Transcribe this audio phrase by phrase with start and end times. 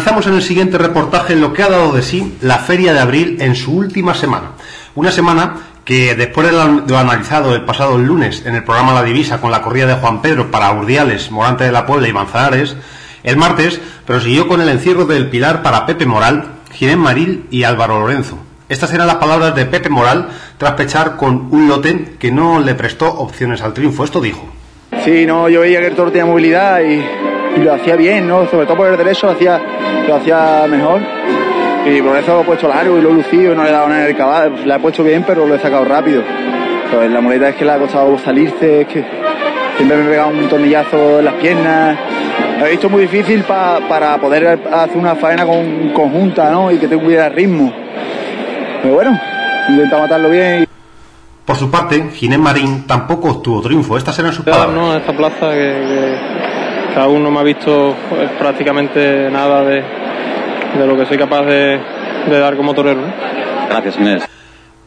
[0.00, 3.36] Analizamos en el siguiente reportaje lo que ha dado de sí la Feria de Abril
[3.38, 4.52] en su última semana.
[4.94, 9.42] Una semana que después de lo analizado el pasado lunes en el programa La Divisa
[9.42, 12.76] con la corrida de Juan Pedro para Urdiales, Morante de la Puebla y Manzanares,
[13.24, 18.00] el martes prosiguió con el encierro del Pilar para Pepe Moral, Ginés Maril y Álvaro
[18.00, 18.38] Lorenzo.
[18.70, 22.74] Estas eran las palabras de Pepe Moral tras pechar con un lote que no le
[22.74, 24.04] prestó opciones al triunfo.
[24.04, 24.48] Esto dijo.
[25.04, 27.04] Sí, no, yo veía que el toro tenía movilidad y,
[27.58, 28.48] lo hacía bien, ¿no?
[28.48, 29.60] Sobre todo por el derecho hacía,
[30.06, 31.00] lo hacía mejor.
[31.86, 33.88] Y por eso lo he puesto largo y lo he lucido, no le he dado
[33.88, 34.54] nada en el caballo.
[34.64, 36.22] La he puesto bien, pero lo he sacado rápido.
[36.92, 39.04] Pues la muleta es que le ha costado salirse, es que
[39.76, 41.98] siempre me he pegado un tornillazo en las piernas.
[42.58, 46.70] Lo he visto muy difícil para poder hacer una faena con, conjunta, ¿no?
[46.70, 47.72] Y que tuviera ritmo.
[48.82, 49.18] Pero bueno,
[49.68, 50.66] intenta matarlo bien.
[51.44, 53.96] Por su parte, Ginés Marín tampoco obtuvo triunfo.
[53.96, 54.74] Estas eran sus palabras.
[54.74, 56.14] No, esta plaza que,
[56.96, 59.82] aún no me ha visto pues, prácticamente nada de,
[60.86, 61.80] lo que soy capaz de,
[62.28, 63.02] dar como torero.
[63.68, 64.28] Gracias, Inés.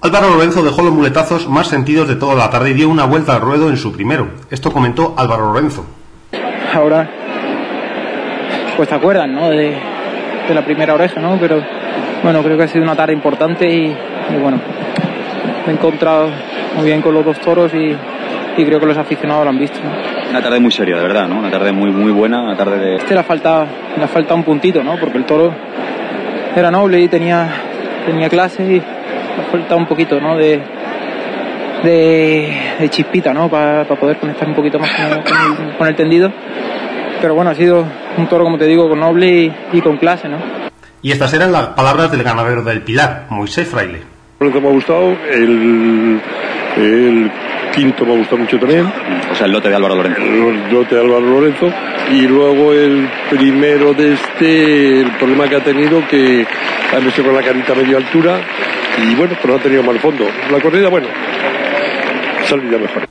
[0.02, 3.36] Álvaro Lorenzo dejó los muletazos más sentidos de toda la tarde y dio una vuelta
[3.36, 4.28] al ruedo en su primero.
[4.50, 5.86] Esto comentó Álvaro Lorenzo.
[6.73, 7.10] Ahora,
[8.76, 9.50] pues te acuerdan, ¿no?
[9.50, 9.78] De,
[10.48, 11.38] de la primera oreja, ¿no?
[11.40, 11.62] Pero
[12.23, 13.95] bueno, creo que ha sido una tarde importante y,
[14.42, 14.60] bueno,
[15.66, 16.30] me he encontrado
[16.76, 17.95] muy bien con los dos toros y,
[18.56, 19.80] creo que los aficionados lo han visto.
[20.34, 21.38] Una tarde muy seria, de verdad, ¿no?
[21.38, 22.95] Una tarde muy, muy buena, una tarde de...
[22.95, 24.98] Este le falta, le falta un puntito, ¿no?
[25.00, 25.53] Porque el toro
[26.56, 27.53] era noble y tenía,
[28.03, 30.36] tenía clase y le falta un poquito, ¿no?
[30.36, 30.59] De,
[31.84, 33.48] de, chispita, ¿no?
[33.48, 34.89] Para poder conectar un poquito más
[35.78, 36.34] con el, tendido.
[37.22, 37.86] Pero bueno, ha sido
[38.17, 40.38] un toro, como te digo, con noble y, y con clase, ¿no?
[41.04, 44.02] Y estas eran las palabras del ganadero del Pilar, Moisés Fraile.
[44.39, 46.20] me ha gustado, el,
[47.73, 48.86] quinto me ha gustado mucho también.
[49.32, 50.22] O sea, el lote de Álvaro Lorenzo.
[50.22, 51.70] El lote de Álvaro Lorenzo.
[52.11, 56.45] Y luego el primero de este, el problema que ha tenido, que
[56.95, 58.42] ha metido con la carita a media altura.
[59.02, 60.26] Y bueno, pero no ha tenido mal fondo.
[60.52, 61.08] La corrida, bueno,
[62.48, 63.08] saldría mejor.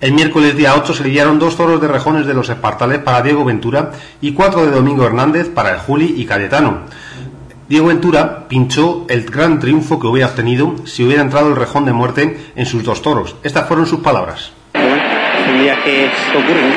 [0.00, 3.44] El miércoles día 8 se lidiaron dos toros de rejones de los espartales para Diego
[3.44, 6.80] Ventura y cuatro de Domingo Hernández para el Juli y Cayetano.
[7.66, 11.94] Diego Ventura pinchó el gran triunfo que hubiera obtenido si hubiera entrado el rejón de
[11.94, 13.36] muerte en sus dos toros.
[13.42, 14.52] Estas fueron sus palabras.
[14.74, 15.02] Bueno,
[15.46, 16.72] son días que ocurren,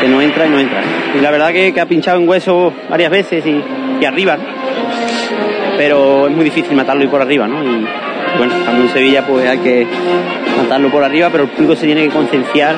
[0.00, 0.82] que, no entra y no entra.
[1.14, 4.38] Y la verdad que, ha pinchado en hueso varias veces y, arriba,
[5.76, 7.62] pero es muy difícil matarlo y por arriba, ¿no?
[7.62, 7.86] Y
[8.38, 9.86] bueno, cuando en Sevilla pues hay que
[10.56, 12.74] matarlo por arriba, pero el público se tiene que concienciar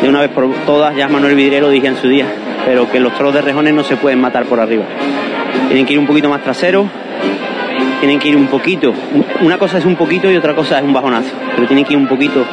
[0.00, 2.26] de una vez por todas, ya Manuel Vidriero dije en su día,
[2.64, 4.84] pero que los toros de rejones no se pueden matar por arriba
[5.68, 6.88] tienen que ir un poquito más trasero,
[8.00, 8.94] tienen que ir un poquito,
[9.40, 11.98] una cosa es un poquito y otra cosa es un bajonazo, pero tienen que ir
[11.98, 12.44] un poquito,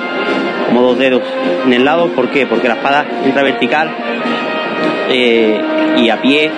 [0.68, 1.22] como dos dedos
[1.66, 2.46] en el lado, ¿por qué?
[2.46, 3.90] Porque la espada entra vertical
[5.09, 5.62] eh,
[5.97, 6.52] y a pie,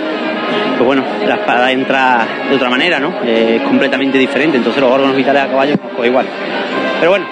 [0.78, 3.14] pues bueno, la espada entra de otra manera, ¿no?
[3.26, 6.26] es completamente diferente, entonces los órganos vitales a caballo pues igual.
[7.00, 7.26] Pero bueno,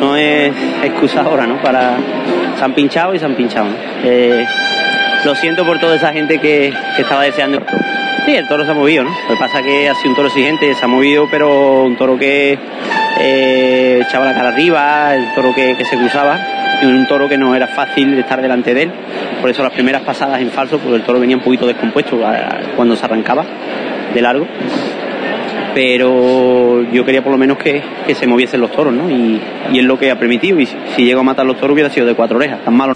[0.00, 0.52] no es
[0.82, 1.60] excusa ahora, ¿no?
[1.60, 1.96] Para...
[2.56, 3.68] Se han pinchado y se han pinchado,
[4.04, 4.44] eh,
[5.24, 7.60] lo siento por toda esa gente que, estaba deseando.
[8.28, 9.10] Sí, el toro se ha movido, ¿no?
[9.10, 11.96] Lo que pasa es que ha sido un toro exigente, se ha movido, pero un
[11.96, 12.58] toro que
[13.18, 16.38] eh, echaba la cara arriba, el toro que, se cruzaba,
[16.82, 18.92] y un toro que no era fácil estar delante de él.
[19.40, 22.20] Por eso las primeras pasadas en falso, porque el toro venía un poquito descompuesto
[22.76, 23.46] cuando se arrancaba
[24.12, 24.46] de largo.
[25.74, 27.82] Pero yo quería por lo menos que,
[28.14, 29.08] se moviesen los toros, ¿no?
[29.08, 29.40] Y,
[29.72, 30.60] es lo que ha permitido.
[30.60, 32.94] Y si, si llego a matar los toros hubiera sido de cuatro orejas, tan malo.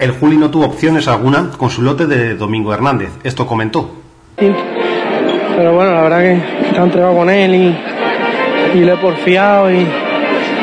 [0.00, 3.10] El Juli no tuvo opciones alguna con su lote de Domingo Hernández.
[3.22, 4.02] Esto comentó.
[4.36, 9.86] Pero bueno, la verdad que está entregado con él y, le he porfiado y,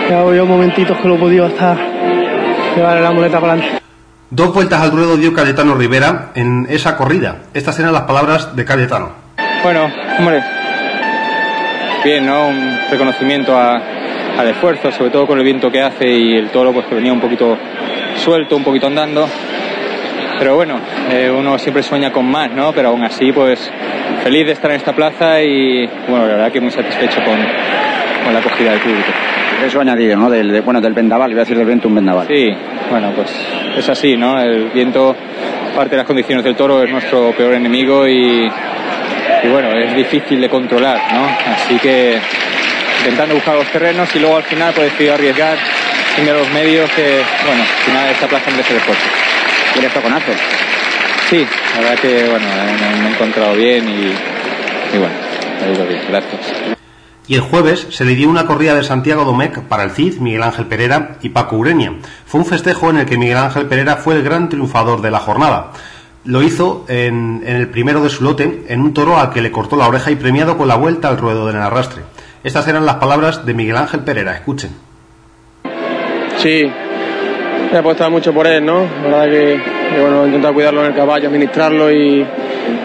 [0.10, 1.78] he hago yo momentitos que lo he podido hasta
[2.76, 3.82] llevar la muleta para adelante.
[4.30, 7.38] Dos vueltas al ruedo dio Cayetano Rivera en esa corrida.
[7.54, 9.12] Estas eran las palabras de Cayetano.
[9.64, 9.90] Bueno,
[10.20, 10.44] hombre,
[12.04, 12.48] bien, ¿no?
[12.48, 16.86] Un reconocimiento al esfuerzo, sobre todo con el viento que hace y el toro pues
[16.88, 17.58] que venía un poquito
[18.18, 19.28] suelto, un poquito andando
[20.42, 20.80] pero bueno,
[21.12, 22.74] eh, uno siempre sueña con más, ¿no?
[22.74, 23.72] Pero aún así, pues
[24.24, 27.38] feliz de estar en esta plaza y bueno, la verdad que muy satisfecho con,
[28.24, 29.12] con la acogida del público.
[29.64, 30.32] Eso añadido, ¿no?
[30.32, 32.26] Del, bueno, del vendaval, voy a decir del viento un vendaval.
[32.28, 32.50] Sí,
[32.90, 33.32] bueno, pues
[33.78, 34.42] es así, ¿no?
[34.42, 35.16] El viento,
[35.76, 38.50] parte de las condiciones del toro, es nuestro peor enemigo y,
[39.44, 41.54] y bueno, es difícil de controlar, ¿no?
[41.54, 42.18] Así que
[42.98, 45.60] intentando buscar los terrenos y luego al final pues decidido arriesgar
[46.16, 49.31] sin los medios que, bueno, al final esta plaza merece el esfuerzo
[50.02, 50.32] con Azo.
[51.30, 52.46] Sí, la verdad que bueno,
[53.02, 55.14] me, he encontrado bien y, bueno,
[55.62, 56.42] ha ido bien, gracias.
[57.28, 60.44] Y el jueves se le dio una corrida de Santiago Domecq para el CID, Miguel
[60.44, 61.94] Ángel Pereira y Paco Urenia.
[62.26, 65.20] Fue un festejo en el que Miguel Ángel Pereira fue el gran triunfador de la
[65.20, 65.72] jornada.
[66.26, 69.52] lo hizo en, en el primero de su lote, en un toro al que le
[69.52, 72.04] cortó la oreja y premiado con la vuelta al ruedo del arrastre.
[72.44, 74.36] Estas eran las palabras de Miguel Ángel Pereira.
[74.36, 74.72] Escuchen.
[76.38, 76.70] Sí,
[77.72, 78.86] he apostado mucho por él, ¿no?
[79.04, 79.62] La verdad que,
[79.94, 82.26] que, bueno, he intentado cuidarlo en el caballo, administrarlo y,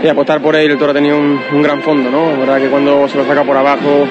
[0.02, 0.70] y apostar por él.
[0.70, 2.30] El toro ha tenido un, un, gran fondo, ¿no?
[2.32, 4.06] La verdad que cuando se lo saca por abajo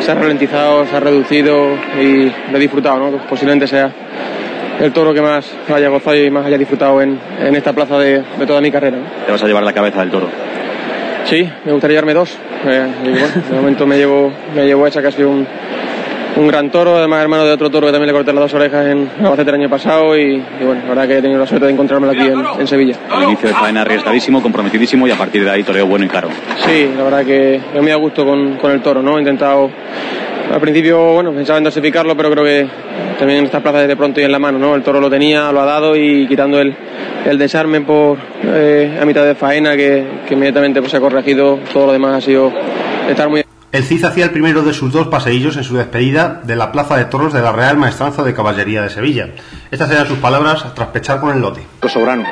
[0.00, 1.68] se ha ralentizado, se ha reducido
[2.00, 3.18] y lo he disfrutado, ¿no?
[3.28, 3.90] Posiblemente sea
[4.80, 8.22] el toro que más haya gozado y más haya disfrutado en, en esta plaza de,
[8.38, 8.96] de, toda mi carrera.
[8.96, 9.04] ¿no?
[9.26, 10.28] ¿Te vas a llevar la cabeza del toro?
[11.24, 12.36] Sí, me gustaría llevarme dos.
[12.66, 15.46] Eh, y bueno, de momento me llevo, me llevo esa que ha sido un,
[16.36, 18.86] un gran toro, además hermano de otro toro que también le corté las dos orejas
[18.86, 21.66] en Albacete el año pasado y, y, bueno, la verdad que he tenido la suerte
[21.66, 22.96] de encontrármelo aquí en, en, Sevilla.
[23.16, 26.28] El inicio de faena arriesgadísimo, comprometidísimo y a partir de ahí toreo bueno y caro.
[26.66, 29.16] Sí, la verdad que me muy a gusto con, con el toro, ¿no?
[29.16, 29.70] He intentado
[30.52, 32.66] al principio, bueno, pensaba en dosificarlo, pero creo que
[33.18, 34.74] también en estas plazas de pronto y en la mano, ¿no?
[34.74, 36.74] El toro lo tenía, lo ha dado y quitando el,
[37.24, 41.58] el desarme por eh, a mitad de faena que, que inmediatamente pues, se ha corregido,
[41.72, 42.52] todo lo demás ha sido
[43.08, 46.56] estar muy el Cid hacía el primero de sus dos paseillos en su despedida de
[46.56, 49.30] la Plaza de Toros de la Real Maestranza de Caballería de Sevilla.
[49.70, 51.62] Estas eran sus palabras tras pechar con el lote.
[51.88, 52.24] Sobrano.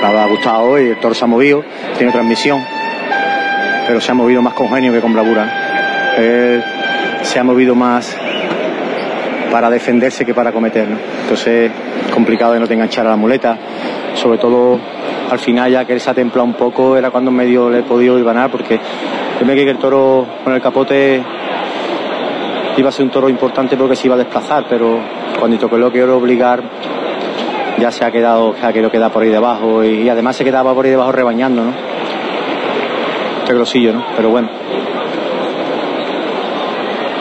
[0.00, 1.64] Ha gustado hoy, el toro se ha movido,
[1.96, 2.64] tiene transmisión,
[3.88, 6.14] pero se ha movido más con genio que con bravura.
[6.16, 6.62] Él
[7.22, 8.16] se ha movido más
[9.50, 10.88] para defenderse que para cometer.
[10.88, 10.96] ¿no?
[11.22, 11.72] Entonces,
[12.14, 13.58] complicado de no te enganchar a la muleta.
[14.14, 14.78] Sobre todo
[15.28, 17.82] al final, ya que él se ha templado un poco, era cuando medio le he
[17.82, 18.78] podido ir ganar, porque
[19.40, 21.22] yo me que el toro con el capote
[22.76, 24.98] iba a ser un toro importante porque se iba a desplazar, pero
[25.38, 26.62] cuando toqué lo quiero obligar,
[27.78, 30.74] ya se ha quedado, se ha querido quedar por ahí debajo y, además se quedaba
[30.74, 31.72] por ahí debajo rebañando, ¿no?
[33.42, 34.04] Este grosillo, ¿no?
[34.16, 34.48] Pero bueno,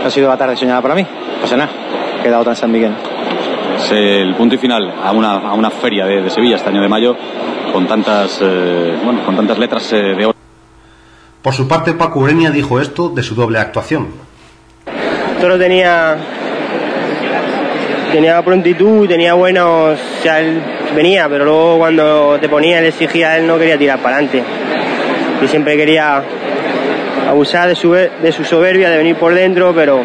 [0.06, 1.06] ha sido la tarde soñada para mí.
[1.40, 1.70] Pues nada,
[2.20, 2.94] he quedado tan San Miguel.
[3.78, 6.82] Es el punto y final a una, a una feria de, de, Sevilla este año
[6.82, 7.16] de mayo
[7.72, 10.37] con tantas, eh, bueno, con tantas letras eh, de oro.
[11.48, 14.08] Por su parte, Paco Ureña dijo esto de su doble actuación.
[15.40, 16.18] Toro tenía
[18.12, 20.62] tenía prontitud, tenía buenos, o sea, él
[20.94, 24.44] venía, pero luego cuando te ponía, le exigía, él no quería tirar para adelante.
[25.42, 26.22] Y siempre quería
[27.30, 30.04] abusar de su, de su soberbia, de venir por dentro, pero...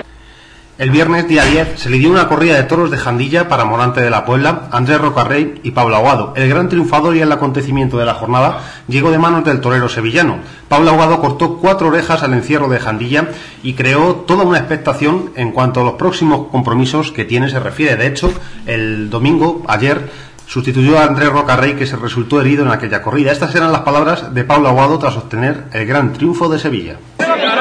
[0.83, 4.01] El viernes día 10 se le dio una corrida de toros de Jandilla para Morante
[4.01, 6.33] de la Puebla, Andrés Rocarrey y Pablo Aguado.
[6.35, 10.39] El gran triunfador y el acontecimiento de la jornada llegó de manos del torero sevillano.
[10.69, 13.29] Pablo Aguado cortó cuatro orejas al encierro de Jandilla
[13.63, 17.95] y creó toda una expectación en cuanto a los próximos compromisos que tiene se refiere.
[17.95, 18.33] De hecho,
[18.67, 20.11] el domingo, ayer,
[20.47, 23.31] sustituyó a Andrés Rocarrey que se resultó herido en aquella corrida.
[23.31, 26.97] Estas eran las palabras de Pablo Aguado tras obtener el gran triunfo de Sevilla.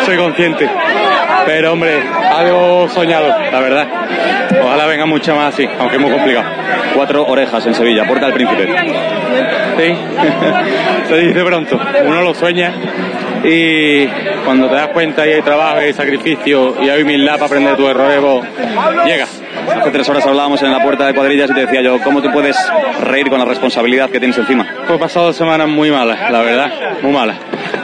[0.07, 0.67] Soy consciente,
[1.45, 2.01] pero hombre,
[2.35, 3.87] algo soñado, la verdad.
[4.61, 6.45] Ojalá venga mucha más así, aunque es muy complicado.
[6.93, 8.67] Cuatro orejas en Sevilla, Puerta del Príncipe.
[9.77, 9.95] Sí,
[11.07, 12.73] se dice pronto, uno lo sueña
[13.43, 14.05] y
[14.45, 17.75] cuando te das cuenta y hay trabajo y hay sacrificio y hay humildad para aprender
[17.75, 19.25] tu error, pues, llega.
[19.79, 22.29] Hace tres horas hablábamos en la puerta de cuadrillas y te decía yo, ¿cómo te
[22.29, 22.57] puedes
[23.01, 24.67] reír con la responsabilidad que tienes encima?
[24.87, 26.71] Pues pasado semanas muy malas, la verdad,
[27.01, 27.37] muy malas.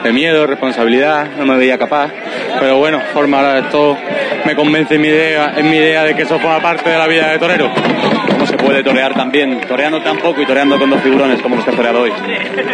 [0.03, 2.11] De miedo, responsabilidad, no me veía capaz.
[2.59, 3.97] Pero bueno, forma esto
[4.45, 7.07] me convence en mi idea, en mi idea de que eso forma parte de la
[7.07, 7.69] vida de torero.
[8.29, 9.61] ¿Cómo se puede torear tan bien?
[9.67, 12.11] Toreando tan poco y toreando con dos figurones como los que has toreado hoy.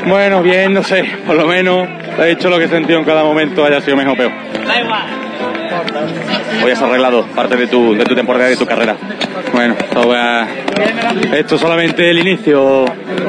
[0.05, 1.87] Bueno, bien, no sé, por lo menos
[2.19, 4.31] he hecho lo que he sentido en cada momento, haya sido mejor o peor.
[4.67, 5.03] Da igual.
[6.63, 8.95] Hoy has arreglado parte de tu, de tu temporada y de tu carrera.
[9.51, 10.13] Bueno, esto,
[11.33, 12.85] esto solamente el inicio.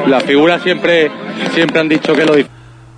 [0.07, 1.11] Las figuras siempre,
[1.53, 2.35] siempre han dicho que lo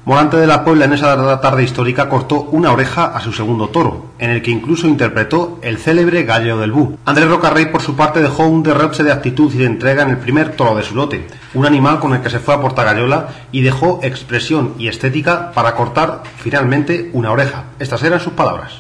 [0.08, 4.06] Morante de la Puebla en esa tarde histórica cortó una oreja a su segundo toro,
[4.20, 6.98] en el que incluso interpretó el célebre Galleo del Bú.
[7.04, 10.18] Andrés Rocarrey, por su parte, dejó un derroche de actitud y de entrega en el
[10.18, 13.64] primer toro de su lote, un animal con el que se fue a Portagallola y
[13.64, 17.66] dejó expresión y estética para cortar finalmente una oreja.
[17.78, 18.80] Estas eran sus palabras.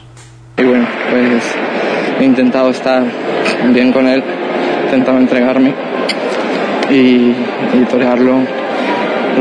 [0.55, 1.43] Y bueno, pues
[2.21, 3.03] he intentado estar
[3.73, 5.73] bien con él, he intentado entregarme
[6.89, 7.35] y,
[7.73, 8.37] y torearlo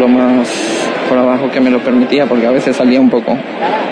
[0.01, 3.37] lo más por abajo que me lo permitía, porque a veces salía un poco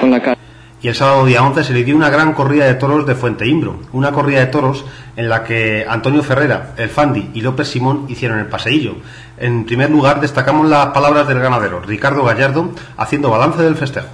[0.00, 0.38] con la cara.
[0.85, 3.47] Y el sábado día 11 se le dio una gran corrida de toros de Fuente
[3.47, 4.85] Imbro, una corrida de toros
[5.16, 8.97] en la que Antonio Ferrera, el Fandi y López Simón hicieron el paseillo.
[9.38, 12.68] En primer lugar destacamos las palabras del ganadero, Ricardo Gallardo,
[12.99, 14.09] haciendo balance del festejo.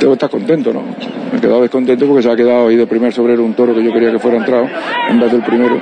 [0.00, 0.82] Debo estar contento, ¿no?
[1.30, 3.84] Me he quedado descontento porque se ha quedado ahí de primer sobrero un toro que
[3.84, 4.66] yo quería que fuera entrado
[5.10, 5.78] en vez del primero.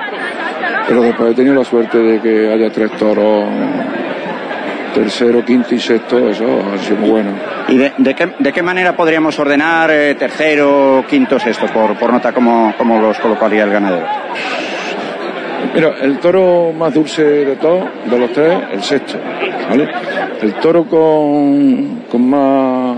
[0.89, 3.45] Pero después he tenido la suerte de que haya tres toros
[4.95, 7.33] tercero, quinto y sexto, eso ha sido muy bueno.
[7.69, 12.13] ¿Y de, de, qué, de qué, manera podríamos ordenar eh, tercero, quinto, sexto, por, por
[12.13, 14.07] nota, como, como los colocaría el ganadero?
[15.75, 19.19] Mira, el toro más dulce de todos, de los tres, el sexto.
[19.69, 19.89] ¿vale?
[20.41, 22.97] El toro con, con más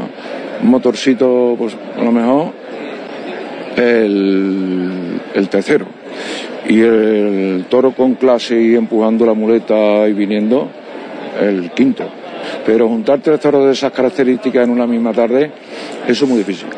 [0.63, 2.53] motorcito, pues a lo mejor,
[3.77, 5.87] el, el tercero.
[6.69, 10.69] Y el toro con clase y empujando la muleta y viniendo,
[11.41, 12.05] el quinto.
[12.65, 15.51] Pero juntar tres toros de esas características en una misma tarde,
[16.07, 16.69] eso es muy difícil.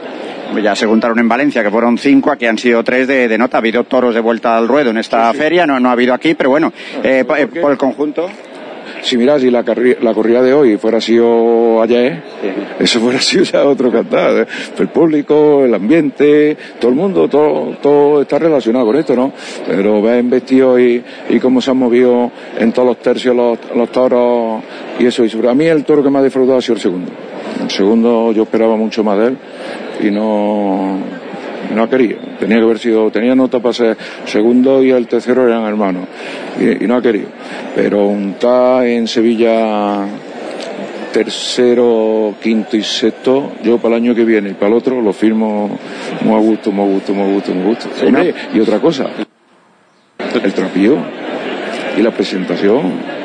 [0.62, 3.58] Ya se juntaron en Valencia, que fueron cinco, aquí han sido tres de, de nota.
[3.58, 6.34] Ha habido toros de vuelta al ruedo en esta feria, no, no ha habido aquí,
[6.34, 6.72] pero bueno,
[7.02, 8.30] eh, eh, por el conjunto.
[9.08, 9.64] Si miras, si la,
[10.02, 12.22] la corrida de hoy fuera sido ayer,
[12.78, 14.42] eso fuera sido ya otro cantar.
[14.42, 14.46] ¿eh?
[14.78, 19.32] El público, el ambiente, todo el mundo, todo, todo está relacionado con esto, ¿no?
[19.66, 23.90] Pero ven vestidos y, y cómo se han movido en todos los tercios los, los
[23.90, 24.62] toros
[24.98, 25.24] y eso.
[25.24, 27.10] Y sobre a mí el toro que me ha disfrutado ha sido el segundo.
[27.62, 29.38] El segundo yo esperaba mucho más de él
[30.02, 30.98] y no,
[31.74, 32.18] no ha querido.
[32.38, 33.96] Tenía que haber sido, tenía nota para ser
[34.26, 36.06] segundo y el tercero eran hermanos.
[36.60, 37.28] Y, y no ha querido.
[37.74, 40.06] Pero un ta en Sevilla
[41.12, 45.12] tercero, quinto y sexto, yo para el año que viene y para el otro lo
[45.12, 45.78] firmo
[46.22, 47.88] muy a gusto, muy a gusto, muy a gusto, muy a gusto.
[48.54, 49.06] Y otra cosa,
[50.42, 50.96] el trapillo
[51.96, 53.17] y la presentación.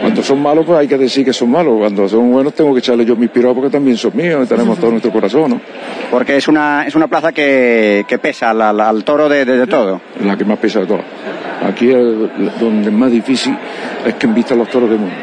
[0.00, 1.74] Cuando son malos, pues hay que decir que son malos.
[1.78, 4.78] Cuando son buenos, tengo que echarle yo mis piropos porque también son míos y tenemos
[4.78, 5.60] todo nuestro corazón, ¿no?
[6.10, 9.58] Porque es una, es una plaza que, que pesa al, al- al toro de, de-
[9.58, 10.00] de todo.
[10.24, 11.04] la que más pesa de todas.
[11.66, 13.56] Aquí es donde más difícil
[14.06, 15.14] es que invistan los toros del mundo.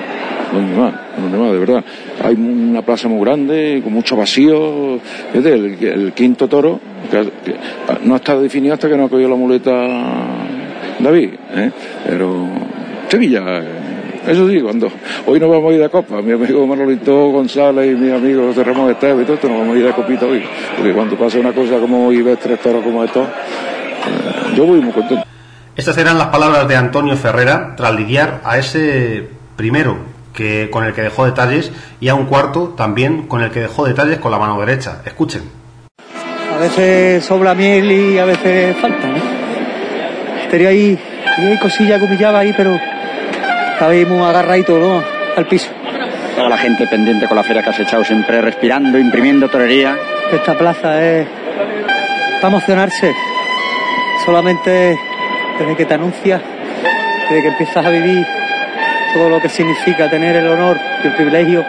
[0.52, 1.84] Donde más, donde más, de verdad.
[2.24, 4.96] Hay una plaza muy grande, con mucho vacío.
[5.34, 7.56] Es el, el quinto toro, que, que
[8.04, 9.72] no está definido hasta que no ha cogido la muleta
[11.00, 11.30] David.
[11.56, 11.72] ¿eh?
[12.08, 12.48] Pero
[13.08, 13.64] Sevilla, eh,
[14.28, 14.90] eso sí, cuando
[15.26, 18.64] hoy nos vamos a ir de copa, mi amigo Manolito González y mi amigo José
[18.64, 20.44] Ramón Esteban y todo esto, nos vamos a ir de copita hoy.
[20.78, 24.80] Porque cuando pasa una cosa como hoy ves tres toros como estos, eh, yo voy
[24.80, 25.26] muy contento.
[25.76, 29.98] Estas eran las palabras de Antonio Ferrera tras lidiar a ese primero
[30.34, 33.86] que con el que dejó detalles y a un cuarto también con el que dejó
[33.86, 35.02] detalles con la mano derecha.
[35.06, 35.42] Escuchen.
[36.54, 39.18] A veces sobra miel y a veces falta, ¿no?
[40.50, 41.00] Tenía ahí,
[41.36, 42.80] tenía ahí cosillas que pillaba ahí, pero
[44.06, 45.04] muy agarradito, ¿no?
[45.36, 45.70] Al piso.
[46.36, 49.96] Toda la gente pendiente con la feria que has echado, siempre respirando, imprimiendo torería.
[50.32, 51.28] Esta plaza es
[52.42, 53.14] para emocionarse.
[54.26, 54.98] Solamente
[55.60, 56.42] desde que te anuncias,
[57.30, 58.26] desde que empiezas a vivir
[59.14, 61.64] todo lo que significa tener el honor y el privilegio.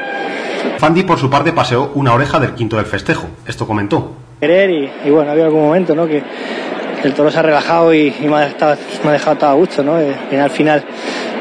[0.79, 3.27] Fandi por su parte paseó una oreja del quinto del festejo.
[3.47, 4.13] Esto comentó.
[4.41, 6.07] querer y, y bueno, había algún momento ¿no?
[6.07, 6.23] que
[7.03, 9.55] el toro se ha relajado y, y me, ha estado- me ha dejado todo a
[9.55, 10.01] gusto, ¿no?
[10.01, 10.83] Eh, y al final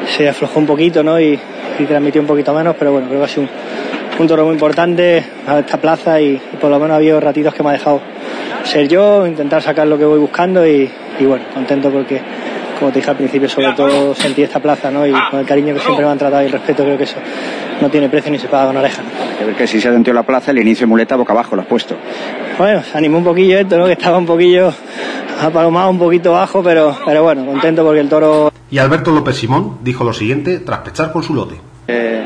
[0.07, 1.19] se aflojó un poquito ¿no?
[1.19, 1.39] y,
[1.79, 3.49] y transmitió un poquito menos, pero bueno, creo que ha sido un,
[4.21, 7.53] un toro muy importante a esta plaza y, y por lo menos ha habido ratitos
[7.53, 8.01] que me ha dejado
[8.63, 12.21] ser yo, intentar sacar lo que voy buscando y, y bueno, contento porque
[12.79, 15.05] como te dije al principio, sobre todo sentí esta plaza ¿no?
[15.07, 17.15] y con el cariño que siempre me han tratado y el respeto, creo que eso
[17.81, 19.01] no tiene precio ni se paga con oreja.
[19.01, 21.33] Hay que ver que si se ha sentido la plaza, el inicio de muleta boca
[21.33, 21.95] abajo lo has puesto.
[22.57, 23.85] Bueno, se animó un poquillo esto, ¿no?
[23.85, 24.73] Que estaba un poquillo
[25.41, 29.77] apalomado, un poquito bajo, pero, pero bueno, contento porque el toro Y Alberto López Simón
[29.83, 31.53] dijo lo siguiente tras pechar con su lote.
[31.87, 32.23] Eh,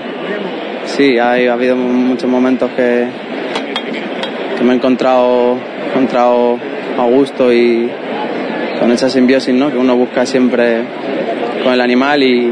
[0.86, 3.06] sí, ha, ha habido muchos momentos que,
[4.58, 5.58] que me he encontrado,
[5.90, 6.58] encontrado
[6.98, 7.92] a gusto y
[8.80, 9.70] con esa simbiosis ¿no?
[9.70, 10.84] que uno busca siempre
[11.66, 12.50] con el animal y,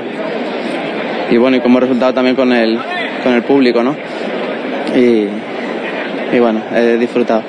[1.31, 2.77] y bueno, y como resultado también con el,
[3.23, 3.95] con el público, ¿no?
[4.93, 5.25] Y,
[6.35, 7.43] y bueno, he disfrutado.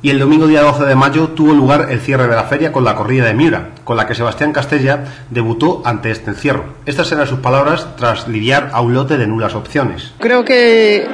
[0.00, 2.84] Y el domingo día 12 de mayo tuvo lugar el cierre de la feria con
[2.84, 6.66] la corrida de Miura, con la que Sebastián Castella debutó ante este encierro.
[6.86, 10.12] Estas eran sus palabras tras lidiar a un lote de nulas opciones.
[10.20, 11.04] Creo que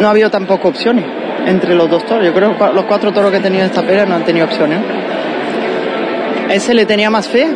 [0.00, 1.04] no ha habido tampoco opciones
[1.46, 2.24] entre los dos toros.
[2.24, 4.46] Yo creo que los cuatro toros que he tenido en esta feria no han tenido
[4.46, 4.80] opciones.
[6.50, 7.46] Ese le tenía más fe,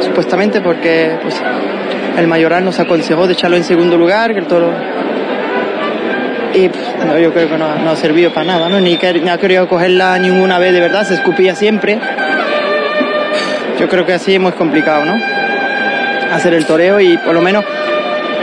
[0.00, 1.42] supuestamente, porque pues,
[2.16, 4.70] el mayoral nos aconsejó de echarlo en segundo lugar, que el toro.
[6.54, 6.68] Y
[7.06, 8.80] no, yo creo que no, no ha servido para nada, ¿no?
[8.80, 11.98] Ni, que- ni ha querido cogerla ninguna vez de verdad, se escupía siempre.
[13.78, 15.14] Yo creo que así es muy complicado, ¿no?
[16.34, 17.64] Hacer el toreo y por lo menos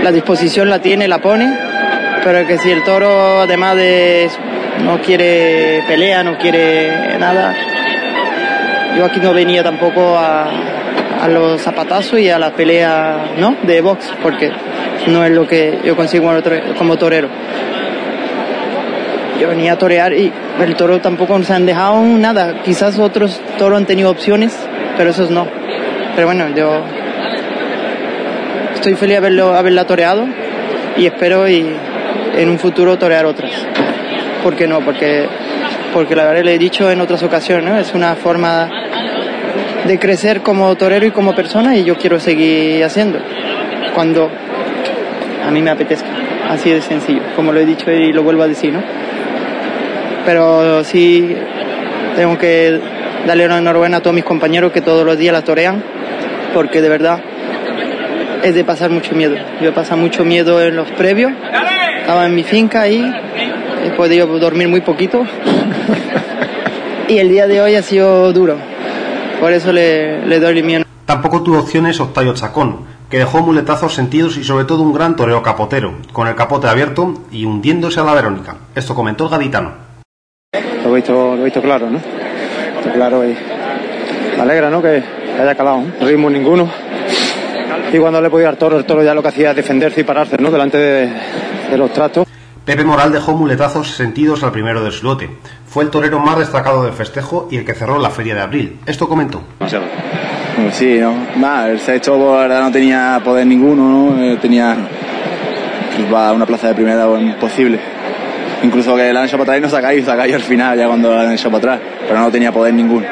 [0.04, 1.54] la disposición la tiene, la pone,
[2.24, 4.30] pero que si el toro además de
[4.84, 7.56] no quiere pelea, no quiere nada,
[8.98, 10.50] yo aquí no venía tampoco a,
[11.30, 13.58] los zapatazos y a la pelea, ¿no?
[13.64, 14.50] De box, porque
[15.08, 16.32] no es lo que yo consigo
[16.78, 17.28] como torero.
[19.39, 22.62] Yo venía a torear y el toro tampoco se han dejado nada.
[22.63, 24.58] Quizás otros toros han tenido opciones,
[24.98, 25.48] pero esos no.
[26.15, 26.82] Pero bueno, yo
[28.74, 30.25] estoy feliz de haberlo, haberla toreado
[30.98, 31.65] y espero y
[32.36, 33.51] en un futuro torear otras.
[34.44, 34.82] ¿Por qué no?
[34.82, 35.27] Porque,
[35.94, 38.70] porque la verdad le he dicho en otras ocasiones, es una forma
[39.86, 43.20] de crecer como torero y como persona y yo quiero seguir haciendo.
[43.94, 44.29] Cuando
[45.46, 46.08] a mí me apetezca.
[46.50, 48.82] Así de sencillo, como lo he dicho y lo vuelvo a decir, ¿no?
[50.27, 51.38] Pero sí
[52.17, 52.81] tengo que
[53.25, 55.81] darle una enhorabuena a todos mis compañeros que todos los días la torean,
[56.53, 57.22] porque de verdad
[58.43, 59.38] es de pasar mucho miedo.
[59.62, 61.31] Yo he pasado mucho miedo en los previos,
[62.01, 63.10] estaba en mi finca y
[63.86, 65.24] he podido dormir muy poquito.
[67.07, 68.57] y el día de hoy ha sido duro,
[69.39, 70.81] por eso le, le doy mío.
[71.05, 72.79] Tampoco tuvo opciones Octavio Chacón,
[73.10, 77.13] que dejó muletazos sentidos y sobre todo un gran toreo capotero, con el capote abierto
[77.31, 78.57] y hundiéndose a la Verónica.
[78.75, 79.87] Esto comentó el gaditano.
[80.88, 81.98] Lo he visto, lo he visto claro, ¿no?
[81.98, 83.36] Está claro y
[84.38, 84.82] me alegra, ¿no?
[84.82, 85.03] Que
[85.38, 86.08] haya calado, ¿no?
[86.08, 86.70] ritmo ninguno.
[87.91, 90.03] Y cuando le podía al toro, el toro ya lo que hacía es defenderse y
[90.06, 90.50] pararse, ¿no?
[90.50, 91.10] Delante de,
[91.72, 92.25] de los trastos.
[92.63, 95.29] Pepe Moral dejó muletazos sentidos al primero del su lote.
[95.67, 98.79] Fue el torero más destacado del festejo y el que cerró la feria de abril.
[98.86, 99.41] Esto comentó.
[99.60, 99.74] Pues
[100.72, 101.13] sí, ¿no?
[101.36, 104.24] Nada, el sexto, la verdad, no tenía poder ninguno, ¿no?
[104.24, 104.75] Eh, tenía
[105.98, 107.97] pues, va a una plaza de primera imposible.
[108.64, 111.14] Incluso que la han hecho para atrás y no sacáis, sacáis al final, ya cuando
[111.14, 111.80] la han hecho para atrás.
[112.08, 113.06] Pero no tenía poder ninguno.